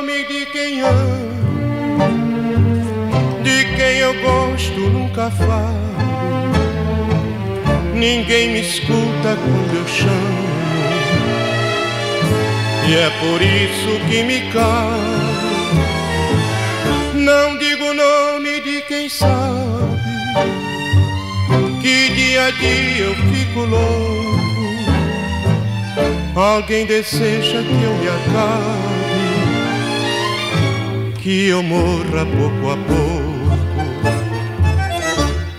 [0.00, 2.00] nome de quem amo,
[3.42, 5.90] de quem eu gosto, nunca falo.
[7.94, 10.48] Ninguém me escuta quando eu chamo.
[12.88, 15.10] E é por isso que me calo.
[17.12, 20.00] Não digo o nome de quem sabe
[21.82, 24.30] que dia a dia eu fico louco.
[26.34, 28.99] Alguém deseja que eu me acabe
[31.22, 33.20] que eu morra pouco a pouco.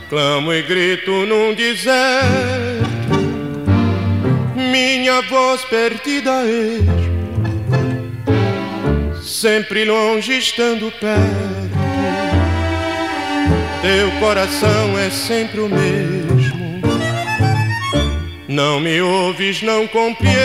[0.10, 2.02] Clamo e grito num deserto,
[4.56, 7.22] minha voz perdida esmo,
[9.22, 11.82] sempre longe estando perto.
[13.82, 16.62] Teu coração é sempre o mesmo
[18.52, 20.36] não me ouves, não compreendes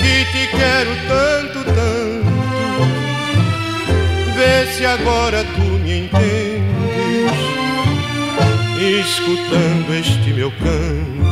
[0.00, 1.31] que te quero tanto.
[4.82, 7.30] Se agora tu me entendes,
[9.00, 11.31] escutando este meu canto.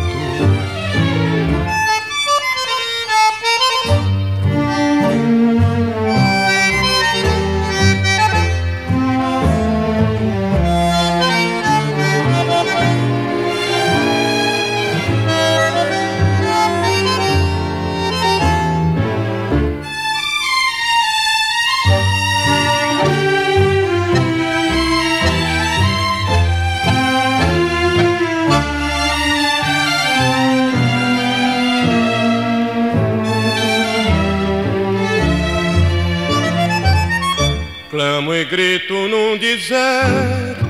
[37.90, 40.64] Clamo e grito num deserto,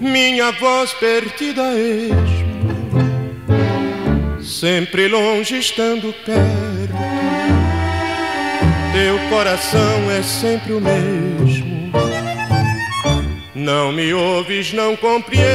[0.00, 3.22] minha voz perdida esmo,
[4.42, 6.98] sempre longe estando perto.
[8.92, 11.92] Teu coração é sempre o mesmo.
[13.54, 15.46] Não me ouves, não compreendes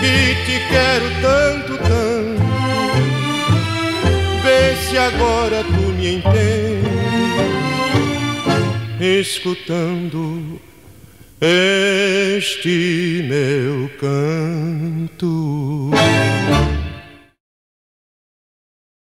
[0.00, 2.46] que te quero tanto, tanto.
[4.42, 6.75] Vê se agora tu me entendes
[9.00, 10.60] escutando
[11.40, 15.05] este meu canto.